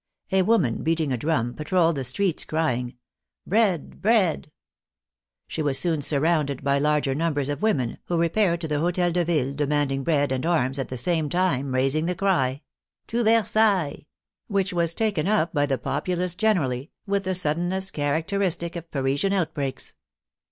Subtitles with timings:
[0.31, 2.95] A woman beating a drum patrolled the streets, crying,"
[3.45, 4.01] Bread!
[4.01, 4.49] Bread!"
[5.47, 9.23] She was soon surrounded by large numbers of women, who repaired to the Hotel de
[9.23, 12.63] Ville demanding bread and arms, at the same time raising the cry,"
[13.09, 14.07] To Versailles!"
[14.47, 19.33] which was taken up by the populace generally, with the sudden ness characteristic of Parisian
[19.33, 19.93] outbreaks.